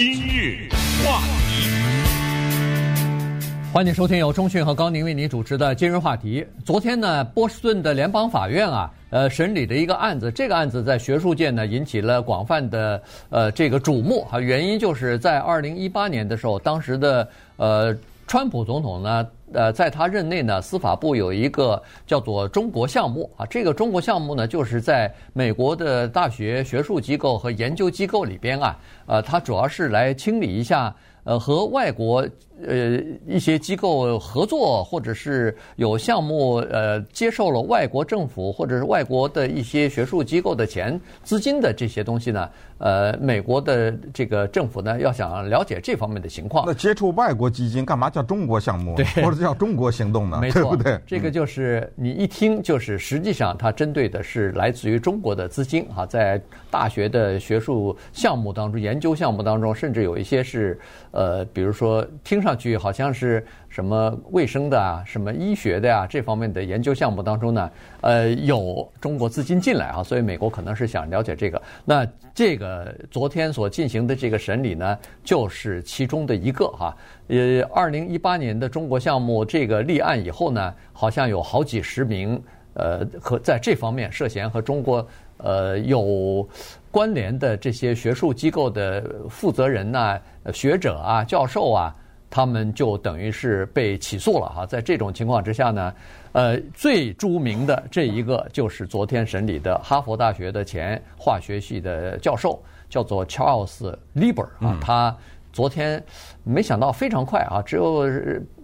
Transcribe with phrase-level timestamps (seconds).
[0.00, 0.66] 今日
[1.04, 1.68] 话题，
[3.70, 6.42] 欢迎收听由中讯和高宁为您主持的今日话题。
[6.64, 14.40] 昨天呢，波士顿的联邦法院啊，呃，审理的一个案子，这个案子在学术界呢引起了广泛的呃这个瞩目啊。
[14.40, 17.28] 原因就是在二零一八年的时候，当时的
[17.58, 17.94] 呃
[18.26, 19.26] 川普总统呢。
[19.52, 30.94] 呃，在他任内呢，司法部有一个叫做“中国项目”啊，这个“中国项目”呢，就是在美国的大学学术机构和研究机构里边啊，呃，它主要是来清理一下，
[31.24, 32.26] 呃，和外国。
[32.66, 50.38] 呃，一些机构合作，或者是有项目，呃，接受了外国政府或者是外国的一些学术机构的钱资金的这些东西呢，呃，美国的这个政府呢，要想了解这方面的情况，那接触外国基金干嘛叫中国项目，对，或者叫中国行动呢？
[50.38, 51.00] 没错，对不对？
[51.06, 56.38] 这个就是你一听就是，实际上它针对的是来自于中国的资金啊，在
[56.70, 60.78] 大学的学术项目当中、研究项目当中，甚至有一些是
[61.10, 62.49] 呃，比如说听上。
[62.50, 71.62] 上去好像是什么卫生的啊，什么医学的呀、这方面的研究项目当中呢，呃，有中国资金进来啊，所以美国可能是想了解这个。
[71.84, 76.96] 那这个昨天所进行的这个审理呢，就是其中的一个哈。
[77.28, 82.42] 呃，二零一八年的中国项目这个立案以后呢，好像有好几十名
[82.74, 86.44] 呃和在这方面涉嫌和中国呃有
[86.90, 90.18] 关联的这些学术机构的负责人呐、
[90.52, 91.94] 学者啊、教授啊。
[92.30, 95.92] 他们就等于是被起诉了哈，在这种情况之下呢，
[96.30, 105.14] 呃，最著名的这一个就是昨天审理的哈佛大学的前化学系的教授，叫做 Charles Lieber 啊，他
[105.52, 106.02] 昨天
[106.44, 108.06] 没想到非常快啊，只有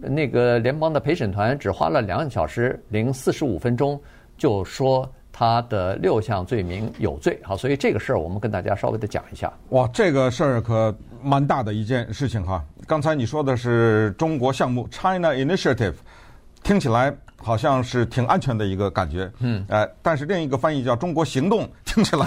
[0.01, 4.01] 那个联邦的陪审团只花了两个小时零四十五分钟
[4.39, 5.07] 就说。
[5.39, 9.53] 他的六项罪名有罪，好，所以这个事儿我们跟大家稍微的讲一下。
[9.69, 12.65] 哇，这个事儿可蛮大的一件事情哈。
[12.87, 15.93] 刚才你说的是中国项目 （China Initiative），
[16.63, 19.31] 听起来好像是挺安全的一个感觉。
[19.41, 22.27] 嗯，呃，但是另一个翻译叫“中国行动”， 听起来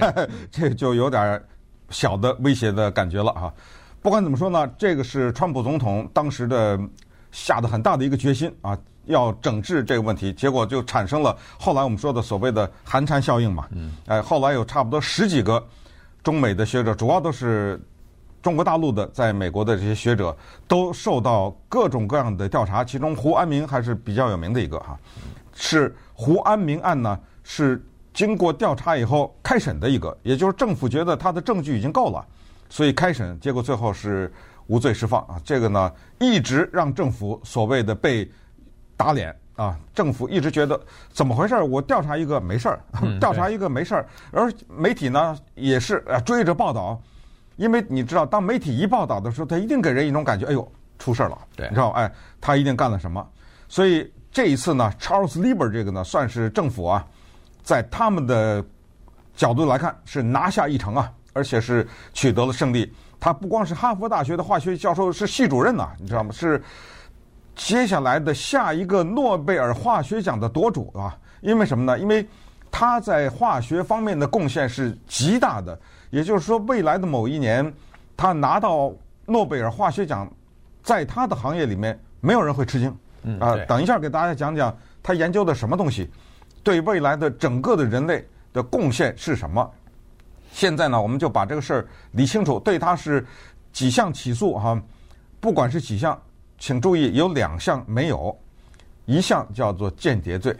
[0.52, 1.42] 这就有点
[1.88, 3.50] 小的威胁的感觉了哈。
[4.02, 6.78] 不管怎么说呢，这个是川普总统当时的
[7.32, 8.78] 下的很大的一个决心啊。
[9.06, 13.66] 要整治这个问题，结果就产生了后来我们说的所谓的寒蝉效应嘛。
[13.72, 13.92] 嗯。
[14.06, 15.66] 哎，后来有差不多十几个
[16.22, 17.80] 中美的学者，主要都是
[18.42, 20.36] 中国大陆的，在美国的这些学者
[20.68, 22.84] 都受到各种各样的调查。
[22.84, 24.98] 其中胡安民还是比较有名的一个哈，
[25.54, 27.82] 是胡安民案呢，是
[28.14, 32.24] 经过调查以后开审的一个，也就是政府觉得他的证据已经够了，
[32.68, 34.32] 所以开审，结果最后是
[34.66, 35.40] 无罪释放啊。
[35.44, 38.30] 这个呢，一直让政府所谓的被。
[39.00, 39.78] 打脸啊！
[39.94, 40.78] 政府一直觉得
[41.10, 41.64] 怎么回事儿？
[41.64, 42.78] 我调查一个没事儿，
[43.18, 47.00] 调查一个没事儿，而媒体呢也是呃追着报道，
[47.56, 52.12] 因为你知道，当媒体一报道的时候，他一定给人一种感觉，哎呦出事儿了，对，你知道哎，
[52.42, 53.26] 他一定干了什么。
[53.68, 57.06] 所以这一次呢，Charles Lieber 这个呢，算是政府啊，
[57.62, 58.62] 在他们的
[59.34, 62.92] 角度来看是拿下一城啊，而且是取得了胜利。
[63.18, 66.30] 他不光是哈佛大学的化学教授，是系主任呐，你知道吗？
[66.32, 66.62] 是。
[67.54, 71.98] 接下来的下一个诺贝尔化学奖的夺主啊，因为什么呢？
[71.98, 72.26] 因为
[72.70, 75.78] 他在化学方面的贡献是极大的，
[76.10, 77.70] 也就是说，未来的某一年，
[78.16, 78.92] 他拿到
[79.26, 80.30] 诺贝尔化学奖，
[80.82, 82.96] 在他的行业里面，没有人会吃惊。
[83.24, 86.08] 嗯，啊，等一下给大家讲讲他研究的什么东西，
[86.62, 89.70] 对未来的整个的人类的贡献是什么。
[90.52, 93.26] 现在呢，我们就把这个事儿理清楚，对他是
[93.72, 94.80] 几项起诉哈，
[95.40, 96.18] 不管是几项。
[96.60, 98.38] 请注意，有两项没有，
[99.06, 100.54] 一项叫做间谍罪，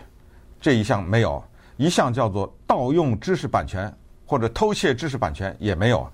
[0.58, 1.38] 这一项没有；
[1.76, 3.94] 一项叫做盗用知识版权
[4.24, 6.10] 或者偷窃知识版权也没有。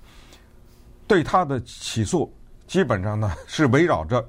[1.06, 2.30] 对他的起诉，
[2.66, 4.22] 基本上呢是围绕着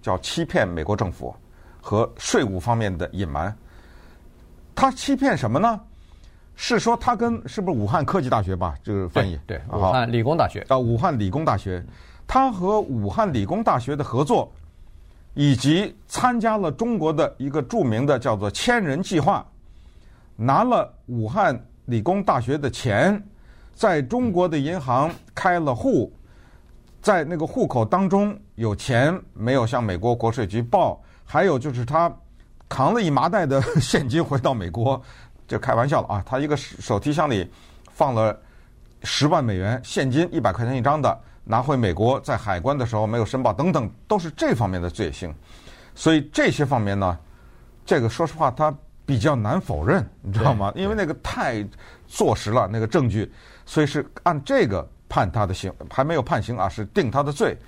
[0.00, 1.34] 叫欺骗美国政府
[1.80, 3.54] 和税务方面的隐瞒。
[4.72, 5.80] 他欺骗什么呢？
[6.54, 8.76] 是说他跟是不是武汉科技大学吧？
[8.84, 11.84] 这个翻译对，对，武汉理工大学啊，武汉理工大学，
[12.24, 14.48] 他和武汉理工大学的合作。
[15.34, 19.44] 以及参加了中国的一个著名的叫做“千人计划”，
[20.36, 23.22] 拿了武汉理工大学的钱，
[23.74, 26.12] 在中国的银行开了户，
[27.00, 32.14] 在那个户口当中有钱没有向美国国税局报，还有就是他
[32.68, 35.00] 扛了一麻袋的现金回到美国，
[35.48, 36.22] 就开玩笑了啊！
[36.26, 37.50] 他一个手提箱里
[37.90, 38.38] 放了
[39.02, 41.18] 十万美元现金，一百块钱一张的。
[41.44, 45.34] 拿回美国，在海关的时候没有申报，等等，都是这方面的罪行。
[45.94, 47.18] 所以这些方面呢，
[47.84, 48.74] 这个说实话，他
[49.04, 50.72] 比较难否认，你知道吗？
[50.74, 51.66] 因为那个太
[52.06, 53.30] 坐实了那个证据，
[53.66, 57.58] 所以是按这个判他的刑，还没有判刑啊，是定他的罪。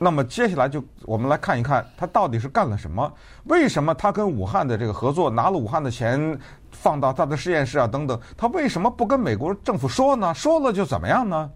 [0.00, 3.12] 那么接下来就我们来看一看他到底是干了什么？
[3.44, 6.38] 为什么他跟武汉的这个合作，拿了武汉的钱
[6.70, 8.18] 放到他的实验室啊等等？
[8.36, 10.32] 他为什么不跟美国政府说呢？
[10.32, 11.50] 说了就怎么样呢？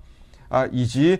[0.52, 1.18] 啊，以及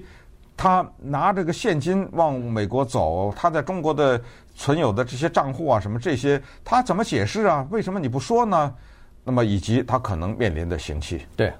[0.56, 4.20] 他拿这个现金往美国走，他在中国的
[4.54, 7.66] 存有的这些账户啊什么这些，他怎么解释啊？
[7.70, 8.74] 为什么你不说呢？
[9.24, 11.22] 那么以及他可能面临的刑期？
[11.34, 11.50] 对。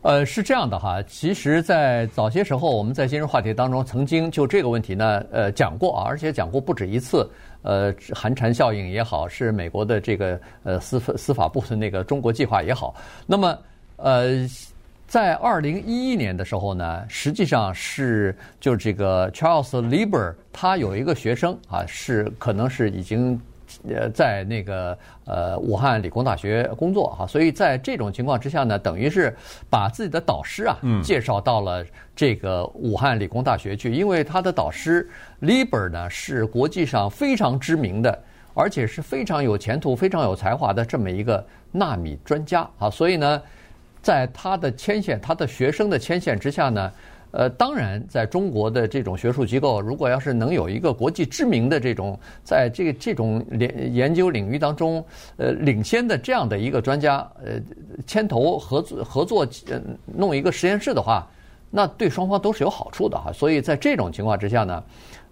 [0.00, 7.26] 呃，是这样的哈，其实，在早些时候，我们在今日话题当中曾经就这个问题呢，呃，讲过啊，而且讲过不止一次。
[7.62, 12.94] 呃，寒蝉效应也好，是美国的这个呃司司法部的那个中国计划也好，
[13.26, 13.58] 那么
[13.96, 14.46] 呃，
[15.14, 23.40] 在二零一一年的时候呢，实际上是就这个 Charles Lieber 他有一个学生啊，是可能是已经。
[23.88, 29.34] 呃，在那个呃武汉理工大学工作哈，所以在这种情况之下呢，等于是
[29.68, 31.84] 把自己的导师啊介绍到了
[32.14, 35.08] 这个武汉理工大学去，因为他的导师
[35.42, 38.22] Lieber 呢是国际上非常知名的，
[38.52, 43.42] 而且是非常有前途、非常有才华的这么一个纳米专家啊，所以呢，
[44.04, 46.92] 在他的牵线、他的学生的牵线之下呢。
[47.36, 55.04] 呃，当然，在中国的这种学术机构，如果要是能有一个国际知名的这种，在这个这种研研究领域当中，
[55.36, 57.60] 呃，领先的这样的一个专家，呃，
[58.06, 59.82] 牵头合作合作，呃，
[60.16, 61.26] 弄一个实验室的话，
[61.72, 63.32] 那对双方都是有好处的哈。
[63.32, 64.84] 所以在这种情况之下呢。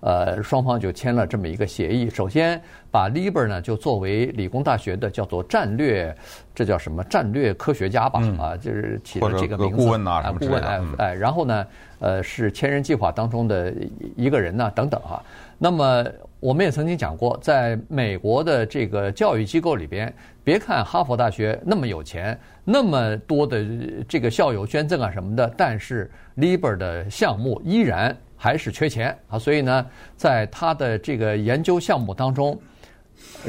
[0.02, 2.10] 呃，双方就签了这么一个协议。
[2.10, 2.60] 首先，
[2.90, 6.12] 把 Lieber 呢就作为理工大学的叫做战略，
[6.52, 8.18] 这叫什么战略科学家吧？
[8.20, 9.76] 嗯、啊，就是起了这个名字。
[9.76, 10.60] 顾问啊，什么之类的。
[10.60, 11.66] 顾问，哎，哎，然后呢，
[12.00, 13.72] 呃，是千人计划当中的
[14.16, 15.22] 一个人呢，等等啊。
[15.56, 16.04] 那么，
[16.40, 20.12] 我们也曾经讲过，在美国的这个教育机构里边，
[20.42, 23.64] 别看哈佛大学那么有钱，那么多的
[24.08, 28.16] 这个校友捐赠啊什么的，但是 Lieber 的项目依然。
[28.42, 29.86] 还是缺钱啊，所以呢，
[30.16, 32.60] 在他的这个研究项目当中，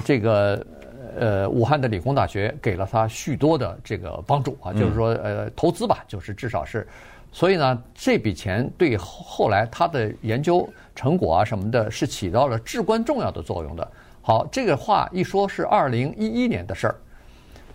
[0.05, 0.63] 这个
[1.19, 6.87] 呃，武汉的理工大学给了他许多的这个帮助啊，就是说呃，投资吧，就是至少是，
[7.31, 13.91] 所以呢，这笔钱对后来他的研究成果啊什么的，是起到了至关重要的作用的。
[14.21, 16.95] 好，这个话一说是二零一一年的事儿。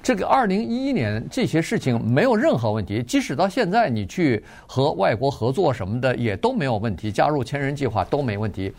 [0.03, 8.73] 这个二零一一年这些事情没有任何问题，即使到现在你去和外国合作什么的也都没有问题，加入千人计划都没问题。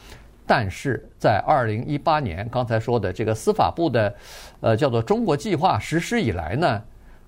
[0.47, 4.15] 但是在二零一八年，刚才说的这个司法部的，
[4.61, 6.81] 呃，叫做中国计划实施以来呢，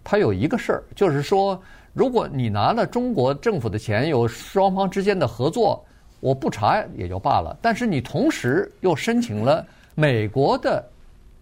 [0.03, 1.61] 它有一个事儿，就是说，
[1.94, 5.85] 如果你拿了中国政府的钱，有双方之间的合作，
[6.19, 9.63] 我不查也就罢了，但是你同时又申请了
[9.94, 10.83] 美国的。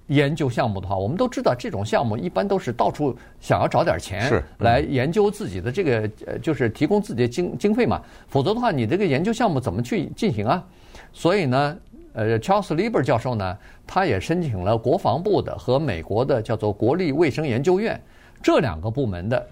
[0.10, 8.02] 研究项目的话，我们都知道这种项目一般都是到处想要找点钱来研究自己的这个呃，就是提供自己的经经费嘛。
[8.28, 10.64] 否则的话，你这个研究项目怎么去进行啊？
[11.14, 11.78] 所以呢，
[12.14, 18.00] 呃，Charles Lieber 教授呢，他也申请了国防部的和美国的叫做国立卫生研究院
[18.42, 19.48] 这两个部门的，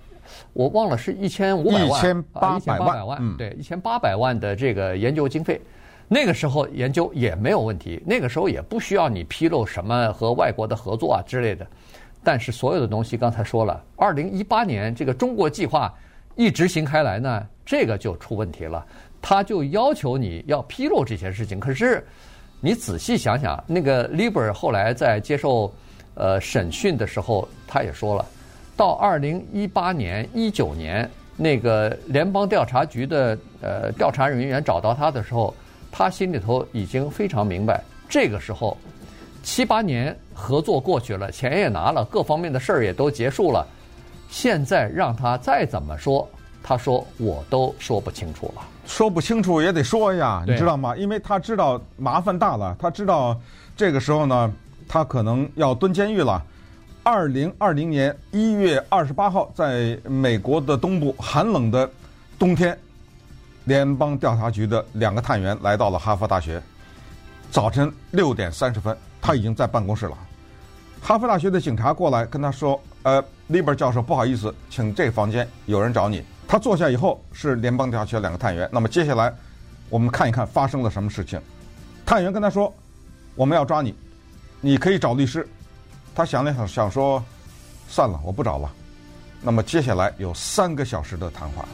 [0.54, 5.62] 我忘了是一千五百万，一千八百万，对，一千八百万的这个研究经费。
[6.10, 11.68] 那个时候研究也没有问题，那个时候也不需要你披露什么和外国的合作啊之类的。
[12.24, 15.94] 但是所有的东西刚才说了，二零一八年这个中国计划
[16.36, 18.86] 一执行开来呢，这个就出问题了。
[19.22, 21.60] 他就要求你要披露这些事情。
[21.60, 22.06] 可是
[22.62, 25.74] 你仔细想想，那个 Liber 后来在接受
[26.16, 28.26] 呃审讯的时候，他也说了，
[28.78, 35.54] 到二零一八年、一九年那个联邦调查局的呃调查人员找到他的时候。
[35.92, 38.78] 他心里头已经非常明白，这个时候
[39.44, 43.66] 七八年合作过去了，钱也拿了，各方面的事儿也都结束了。
[44.30, 46.28] 现在让他再怎么说，
[46.62, 48.62] 他说我都说不清楚了。
[48.86, 50.96] 说不清楚也得说呀，你知道吗？
[50.96, 53.40] 因为他知道麻烦大了，他知道
[53.76, 54.54] 这个时候呢，
[54.88, 56.44] 他可能要蹲监狱了。
[57.04, 61.90] 二零二零年一月二十八号，在美国的东部寒冷的
[62.38, 62.78] 冬天。
[63.68, 66.64] 联邦调查局的两个探员来到了哈佛大学，
[67.52, 70.18] 早晨六点三十分，他已经在办公室了。
[71.02, 78.70] 哈佛大学的警察过来跟他说：“呃利伯教授，不好意思，请这房间有人找你。”他坐下以后，是联邦调查局的两个探员。
[78.72, 79.34] 那么接下来，
[79.90, 81.38] 我们看一看发生了什么事情。
[82.06, 82.74] 探员跟他说
[83.36, 83.94] ：“我们要抓你，
[84.62, 85.46] 你可以找律师。”
[86.16, 87.22] 他想了想，想说
[87.90, 88.72] ：“算了，我不找了。”
[89.44, 91.68] 那么接下来有三个小时的谈话。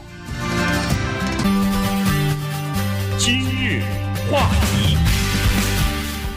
[3.24, 3.80] 今日
[4.30, 4.98] 话题，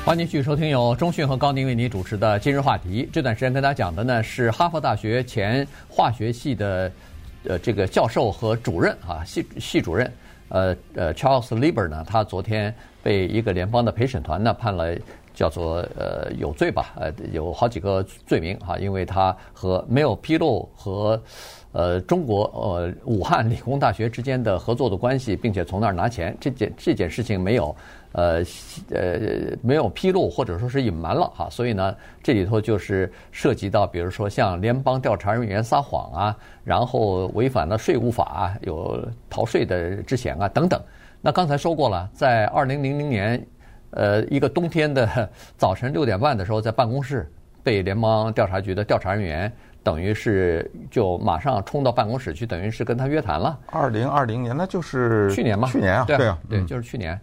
[0.06, 3.04] 欢迎继续收听由中讯和高宁为您主持的《今日话题》。
[3.12, 6.90] 这段时间跟大家讲的呢是哈佛大学前化学系的
[7.44, 10.10] 呃这个教授和主任啊系系主任
[10.48, 14.96] 呃呃 Charles Lieber 呢，他昨天被一个联邦的陪审团呢判了
[15.34, 21.22] 叫做呃有罪吧，呃有好几个罪名啊，因为他和没有披露和。
[21.74, 27.76] 呃，中国呃，武汉理工大学之间的合作的关系，并且从那儿拿钱，这件这件事情没有
[28.14, 28.44] 呃
[28.90, 29.20] 呃
[29.62, 40.82] 没有披露或者说是隐瞒了哈，所以呢，这里头就是涉及到，比如说像联邦调查人员撒谎啊，然后违反了税务法，有逃税的之嫌啊等等。
[41.22, 43.46] 那刚才说过了，在二零零零年，
[43.92, 47.30] 呃，一个冬天的早晨六点半的时候，在办公室
[47.62, 49.52] 被联邦调查局的调查人员。
[49.88, 53.58] 等于是就马上冲到办公室去，等于是跟他约谈了。
[53.68, 55.66] 二零二零年，那就是去年嘛？
[55.70, 57.18] 去年啊，对对啊，对，就是去年。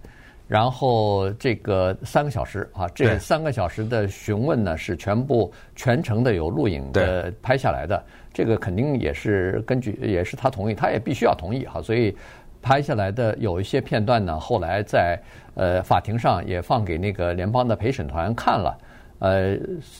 [0.49, 8.03] 然后这个三个小时啊，这三个小时的询问呢，是全部全程的有录影的拍下来的。
[8.33, 11.83] 这个肯定也是根据，也是他同意，他也必须要同意哈。
[11.83, 12.17] 所以
[12.63, 15.21] 拍下来的有一些片段呢，后来在
[15.55, 18.79] 呃法庭上也放给那个联邦的陪审团看了。
[19.19, 19.55] 呃，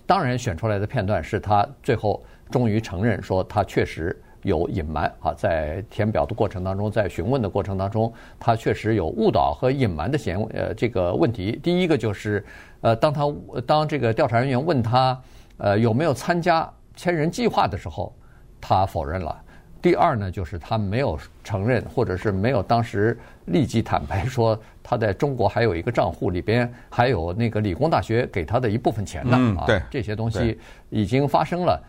[0.07, 2.25] 当然选出来的片段是他最后。
[2.51, 11.59] 终于承认说他确实有隐瞒啊，在填表的过程当中，在询问的过程当中，他确实有误导和隐瞒的嫌呃这个问题。
[11.63, 12.45] 第一个就是，
[12.83, 13.23] 呃，当他
[13.67, 15.19] 当这个调查人员问他
[15.57, 18.15] 呃有没有参加千人计划的时候，
[18.61, 19.41] 他否认了。
[19.81, 30.59] 第二呢，就是他没有承认，或者是没有当时立即坦白说他在中国还有一个账户里边还有那个理工大学给他的一部分钱呢啊，这些东西
[30.91, 31.83] 已经发生了。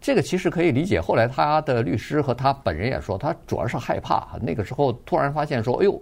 [0.00, 1.00] 这个其实可以理解。
[1.00, 4.28] 后来他的律师和他本人也说，他主要是害怕。
[4.40, 6.00] 那个时候突然发现说：“哎呦，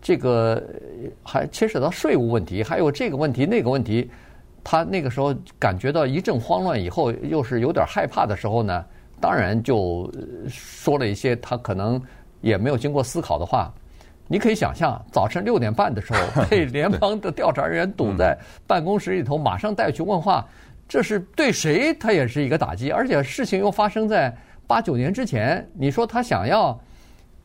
[0.00, 0.62] 这个
[1.22, 4.10] 还牵扯到税务问题，还有这个问题那个问题。”
[4.66, 8.82] 他那个时候感觉到一阵慌乱，以后又是有点害怕的时候呢，
[9.20, 10.10] 当然就
[10.48, 12.00] 说了一些他可能
[12.40, 13.70] 也没有经过思考的话。
[14.26, 18.34] 你可以想象，早晨六点半的时候被联邦的调查人员堵在
[18.66, 20.42] 办公室里头，马上带去问话。
[20.88, 24.34] 这是对谁他也是一个打击，而且事情又发生在
[24.66, 25.68] 八九年之前。
[25.74, 26.78] 你说他想要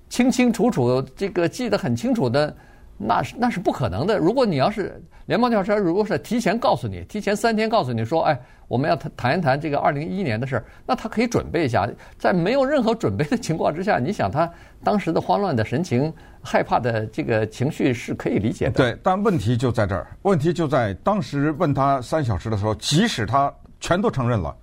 [0.10, 2.56] 清清楚楚，这个记得很清楚的，
[3.00, 4.18] 那是那是不可能的。
[4.18, 11.90] 如果你要是联邦调查，如果是提前告诉你，提前三天告诉你说，哎，我们要谈谈一谈这个二零一一年的事儿，那他可以准备一下。
[12.18, 14.52] 在没有任何准备的情况之下，你想他
[14.84, 16.14] 当时的慌乱的神情。
[16.42, 18.72] 害怕的这个情绪是可以理解的。
[18.72, 24.56] 对，但问题就在这儿，问题就在当时问他三小时的时候，即使他全都承认了，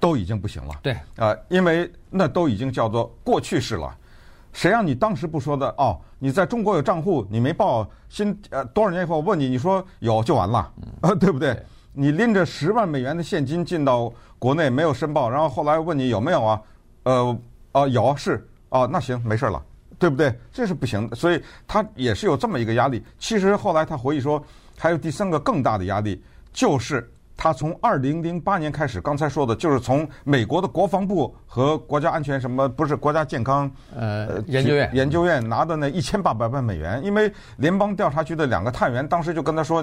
[0.00, 0.74] 都已经不行了。
[0.82, 3.96] 对，啊、呃，因为那都已经叫做过去式了。
[4.52, 5.68] 谁让你当时不说的？
[5.78, 10.58] 哦，你在中国有账户，你没报，新呃多少年以后我问你，你说有就完了，
[11.00, 11.54] 啊、呃， 对不对？
[11.54, 16.60] 对，你拎着十万美元的现金进到国内没有申报，然后后来问你有没有啊？
[17.02, 17.38] 呃，哦、
[17.72, 18.36] 呃，有是，
[18.70, 19.62] 哦、呃，那行没事了。
[19.98, 20.34] 对不对？
[20.50, 21.38] 这是不行的，所以
[21.68, 23.04] 他也是有这么一个压力。
[23.18, 24.42] 其实后来他回忆说，
[24.78, 27.06] 还有第三个更大的压力，就是
[27.40, 39.82] 他从二零零八年开始，刚才说的就是从美国的国防部和国家安全什么不是国家健康呃研究院研究院拿的那一千八百万美元，因为联邦调查局的两个探员当时就跟他说，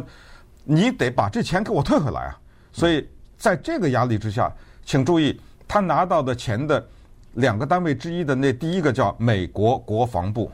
[0.65, 2.37] 你得把这钱给我退回来啊。
[2.71, 4.53] 所以在这个压力之下，
[4.85, 6.87] 请注意他拿到的钱的。
[7.33, 10.51] 两个单位之一的那第一个叫美国国防部，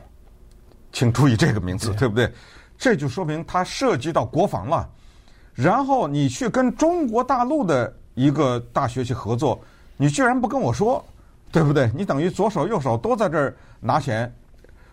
[0.92, 2.30] 请注意这个名字，对不对？
[2.76, 4.86] 这就说明它涉及到国防了。
[5.54, 9.60] 然后你去跟中国大陆的一个大学去合作，
[9.96, 11.04] 你居然不跟我说，
[11.52, 11.90] 对不对？
[11.94, 14.32] 你等于左手右手都在这儿拿钱，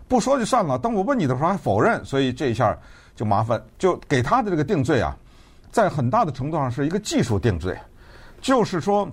[0.06, 0.78] 不说就算了。
[0.78, 2.76] 当我问你的时候还否认，所以这一下
[3.16, 5.16] 就麻烦，就给他的这个定罪啊，
[5.70, 7.76] 在很大的程度上是一个技术定罪，
[8.40, 9.10] 就是说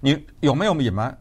[0.00, 1.16] 你有没有隐瞒？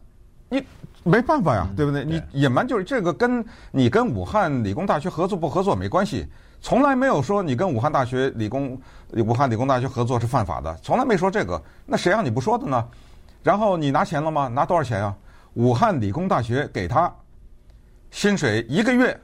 [0.48, 0.64] 你
[1.04, 2.06] 没办法呀，对不对？
[2.06, 6.26] 你隐瞒就是这个，跟你跟武汉理工大学合作不合作没关系，
[6.62, 8.80] 从来没有说你跟武汉大学理工、
[9.12, 11.62] 武汉理工大学合作是犯法的，从来没说这个。
[11.86, 12.88] 那谁让你不说的呢？
[13.44, 14.48] 然后你拿钱了吗？
[14.48, 15.16] 拿多少钱啊？
[15.54, 17.14] 武汉理工大学给他
[18.12, 19.18] 薪水一个月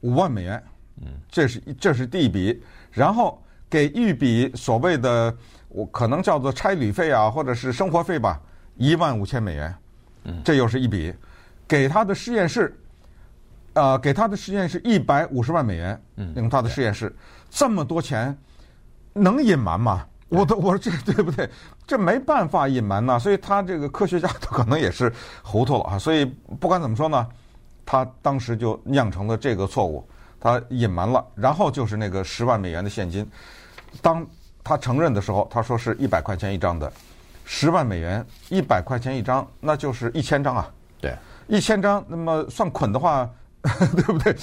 [0.00, 0.62] 五万美元，
[1.02, 5.36] 嗯，这是这是第一笔，然后给一笔所谓的
[5.68, 8.40] 我可能叫做差旅费啊，或者是生活费吧，
[8.76, 9.74] 一万五千美元。
[10.42, 11.12] 这又是一笔，
[11.68, 12.74] 给他的实验室，
[13.74, 16.00] 呃，给他的实验室一百五十万美元，
[16.36, 17.14] 用他的实验室
[17.50, 18.34] 这么多钱，
[19.14, 20.04] 能隐瞒吗？
[20.28, 21.48] 我都 我说这对不对？
[21.86, 23.18] 这没办法隐瞒呐。
[23.18, 25.98] 所以他这个科学家他可能也是糊涂了啊。
[25.98, 26.24] 所以
[26.58, 27.26] 不管怎么说呢，
[27.86, 30.06] 他当时就酿成了这个错误，
[30.40, 31.24] 他隐瞒了。
[31.34, 33.24] 然后就是那个十万美元的现金，
[34.02, 34.26] 当
[34.64, 36.92] 他承认的时候，他说是一百块钱一张的。
[37.44, 40.68] 十万美元，一百块钱一张，那就是一千张啊。
[41.00, 41.14] 对，
[41.46, 43.30] 一千张，那么算捆的话。
[43.96, 44.34] 对不对？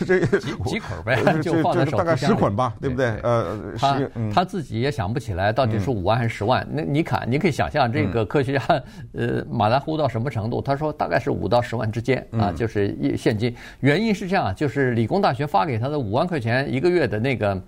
[0.06, 3.20] 这几几捆呗， 就放在手提箱里，大概十捆吧，对不对？
[3.22, 4.00] 呃，他
[4.32, 6.66] 他自己也想不起来到底是五万还是十万。
[6.70, 8.82] 那你看，你可以想象这个科学家
[9.12, 10.62] 呃马来乎到什么程度？
[10.62, 13.54] 他说大概是五到十万之间啊，就是一现金。
[13.80, 17.62] 原因是这样，就是理工大学发给他的五万块钱一个月的那个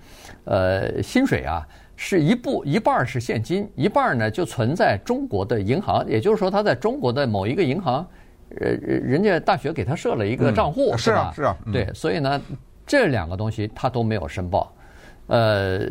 [0.44, 8.06] 呃薪水啊，是一部一半是现金，一半呢就存在中国的银行，也就是说他在中国的某一个银行。
[8.60, 11.32] 呃，人家大学给他设了一个账户，是吧？
[11.34, 12.40] 是啊，对，所以呢，
[12.86, 14.72] 这两个东西他都没有申报，
[15.28, 15.86] 呃，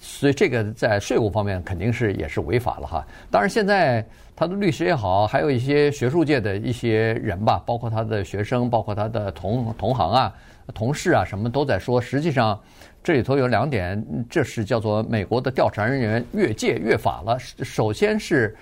[0.00, 3.06] 所以这个在税务方面肯定是也是违法了哈。
[3.30, 4.04] 当然，现在
[4.34, 10.34] 他的律师也好，还有一些学术界的一些人吧，包括他的学生，包括他的同同行啊、
[10.74, 12.58] 同事啊，什么都在说，实际上
[13.02, 17.38] 这里头有两点，这是叫做美国的调查人员越界越法了。
[17.38, 18.54] 首先是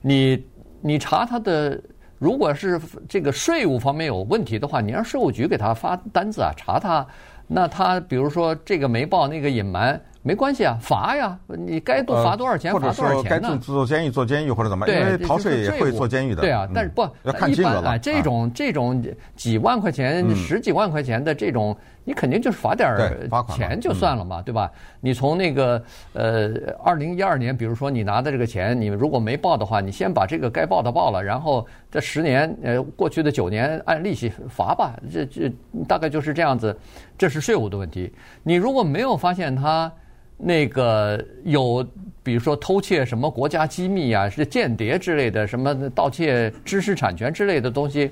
[0.00, 0.44] 你
[0.80, 1.80] 你查他的。
[2.18, 7.06] 如果是这个税务方面有问题的话，你让税务局给他发单子啊，查他，
[7.46, 10.00] 那他比如说这个没报，那个隐瞒。
[10.22, 11.38] 没关系啊，罚呀！
[11.46, 13.48] 你该多罚多少钱，罚多少钱呢？
[13.48, 14.84] 或者说该坐坐监狱，坐监狱或者怎么？
[14.88, 16.40] 因为逃税也会坐监狱的。
[16.42, 17.96] 对啊，但是不要看金额了。
[17.96, 19.00] 这种这种
[19.36, 24.72] 几万块钱、十几万块钱的这种，你肯定就是罚点儿钱就算了嘛，对吧？
[25.00, 25.82] 你从那个
[26.14, 35.52] 呃，二零一二年，比如说你拿的这个钱，你如果没报的话，你先把这个该报的报了，然后这十年呃过去的九年按利息罚吧，这这
[35.86, 36.74] 大概就是这样子。
[37.18, 38.10] 这是税务的问题。
[38.42, 39.92] 你如果没有发现他。
[40.38, 41.82] 那个有，
[42.22, 48.10] 比如说偷窃什么国家机密啊，是间谍之类的，什么盗窃知识产权之类的东西，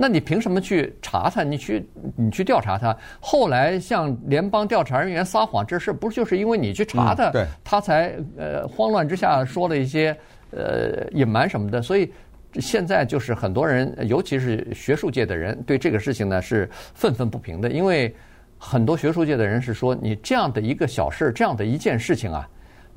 [0.00, 1.42] 那你凭什么去查他？
[1.42, 2.96] 你去你去调查他？
[3.18, 10.16] 后来向联邦调查人员撒谎，这事不是就是因为你去查他，对，他才呃慌乱之下说了一些
[10.52, 11.82] 呃隐瞒什么的。
[11.82, 12.12] 所以
[12.60, 18.14] 现在就是很多人，尤其是学术界的人，对这个事情呢是愤愤不平的，因为。
[18.60, 22.48] 很多学术界的人是说，你这样的一个小事，这样的一件事情啊，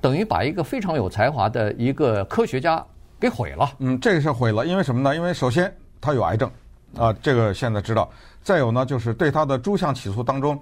[0.01, 2.83] 等于把一个非常有才华的一个科学家
[3.19, 3.71] 给毁了。
[3.77, 5.15] 嗯，这个是毁了，因为什么呢？
[5.15, 6.49] 因为首先他有癌症，
[6.97, 8.09] 啊，这个现在知道。
[8.43, 10.59] 再有呢，就是对他的诸项起诉当中，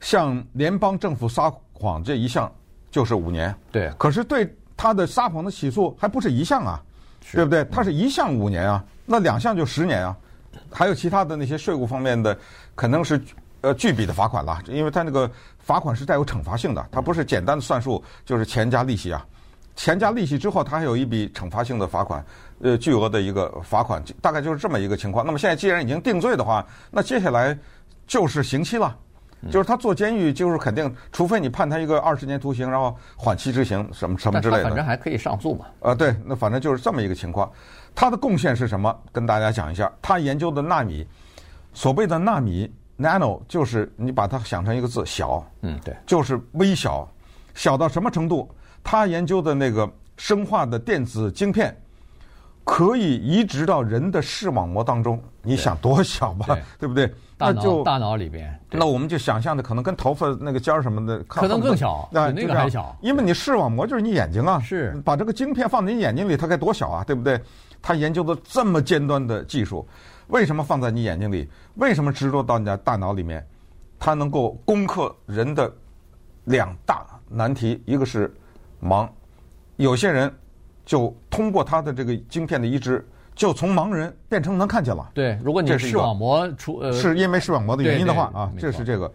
[0.00, 2.50] 向联邦政府撒谎这一项
[2.90, 3.54] 就是五年。
[3.70, 3.92] 对。
[3.98, 6.82] 可是对他的撒谎的起诉还不是一项啊，
[7.32, 7.64] 对不对？
[7.64, 10.16] 他是一项五年啊，那两项就十年啊，
[10.70, 12.36] 还有其他的那些税务方面的，
[12.74, 13.20] 可能是。
[13.60, 19.26] 呃，巨笔的罚款了，因为他那个罚款是带有惩罚性的，它不是简单的算数，就是钱加利息啊，
[19.74, 22.24] 钱加利息之后，他还有一笔惩罚性的罚款，
[22.60, 25.24] 呃，巨额的一个罚款，大概就是这么一个情况。
[25.24, 27.56] 那么现在既然已经定罪的话，那接下来
[28.06, 28.96] 就是刑期了，
[29.50, 34.64] 就是他坐监狱，就是肯定，除非你判他一个二十年徒刑，然后缓期执行什么什么之类的。
[34.64, 35.66] 反正还可以上诉嘛。
[35.80, 37.50] 啊，对，那反正就是这么一个情况。
[37.94, 38.96] 他的贡献是什么？
[39.12, 41.06] 跟大家讲一下，他研究的纳米，
[41.72, 42.70] 所谓的纳米。
[43.00, 47.08] Nano 就是你把它想成一个字，小，嗯，对，就是微小，
[47.54, 48.50] 小到什么程度？
[48.82, 51.80] 他研究的那个生化的电子晶片，
[52.68, 55.18] 可以移植到人的视网膜当中。
[55.40, 57.10] 你想多小吧，对， 对不对？
[57.38, 67.40] 大脑那就大脑里边，那我们就想象的可能跟头发那个尖儿什么的，可能更小， 那那个还小，因为你视网膜就是你眼睛啊，是把这个晶片放在你眼睛里，它该多小啊，对不对？
[67.80, 69.88] 他研究的这么尖端的技术。
[70.26, 71.48] 为什么放在你眼睛里？
[71.76, 73.42] 为什么植入到你的大脑里面？
[73.98, 75.72] 它能够攻克人的
[76.44, 78.30] 两大难题，一个是
[78.82, 79.08] 盲，
[79.76, 80.30] 有些人
[80.88, 85.10] 就通过他的这个晶片的移植，就从盲人变成能看见了。
[85.12, 89.12] 对，如果你视网膜出呃，是因为视网膜的原因的话啊，这是这个。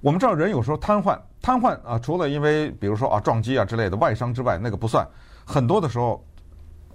[0.00, 5.06] 我们知道人有时候瘫痪，瘫痪啊，除了因为比如说啊撞击啊之类的外伤之外，那个不算。
[5.44, 6.20] 很多的时候，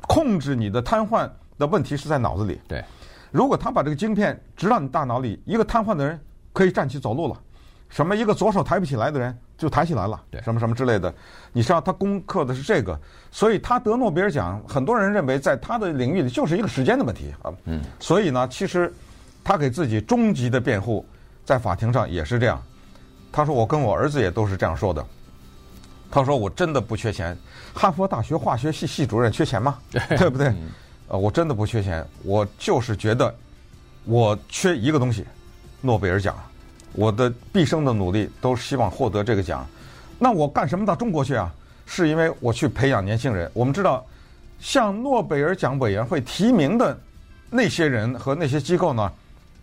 [0.01, 2.59] 控制你的瘫痪的问题是在脑子里。
[2.67, 2.83] 对。
[3.31, 6.19] 如果他把这个晶片植到你大脑里，一个瘫痪的人
[6.51, 7.39] 可以站起走路了，
[7.87, 11.13] 什么一个左手抬不起来的人就抬起来了，什么什么之类的。
[11.51, 12.97] 你知道他攻克的是这个，
[13.29, 17.53] 所以他得诺贝尔奖，很多人认为在他的领域里就是一个时间的问题啊。
[17.65, 17.83] 嗯。
[17.99, 18.91] 所以呢，其实
[19.43, 21.05] 他给自己终极的辩护，
[21.43, 22.59] 在法庭上也是这样。
[23.31, 25.05] 他说：“我跟我儿子也都是这样说的。”
[26.09, 27.37] 他说：“我真的不缺钱。
[27.75, 29.77] 哈佛大学化学系系主任缺钱吗？
[29.91, 30.51] 对不对？”
[31.09, 33.35] 呃，我真的不缺钱，我就是觉得
[34.05, 35.25] 我缺一个东西，
[35.81, 36.35] 诺贝尔奖。
[36.93, 39.65] 我的毕生的努力都希望获得这个奖。
[40.17, 41.53] 那我干什么到中国去啊？
[41.85, 43.49] 是因为我去培养年轻人。
[43.53, 44.05] 我们知道，
[44.59, 46.95] 向诺贝尔奖委员会提名的
[47.49, 49.11] 那些人和那些机构呢，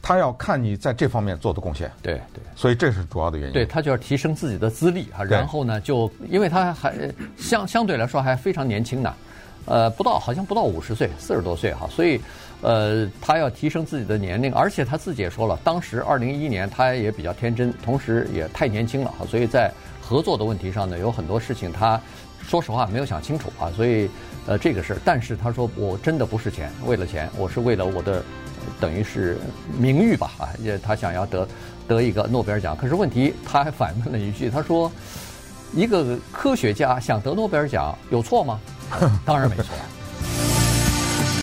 [0.02, 1.88] 他要看你在这方面做的贡献。
[2.02, 3.52] 对对，所以这是主要的原因。
[3.52, 6.94] 对，他就要提升自己的资历啊，然后呢，就因为他还
[7.36, 9.14] 相相对来说还非常年轻呢。
[9.66, 11.88] 呃，不到，好像不到五十岁，四十多岁哈。
[11.90, 12.20] 所以，
[12.62, 19.26] 呃，他要提升自己的年龄，而且他自己也说了，当时二零一一年他也比较天真，同时也太年轻了哈。
[19.28, 22.00] 所以在合作的问题上呢，有很多事情他
[22.46, 23.70] 说实话没有想清楚啊。
[23.76, 24.08] 所以，
[24.46, 28.22] 呃，这个事儿，但是他说我真的不是钱，为了钱，我是为了我的，
[28.80, 29.36] 等于是
[29.76, 31.48] 名誉吧啊，也他想要得
[31.88, 32.76] 得一个诺贝尔奖。
[32.76, 34.90] 可是问题他还反问了一句，他说。
[35.74, 38.60] 一个科学家想得诺贝尔奖有错吗？
[39.24, 39.66] 当然没错。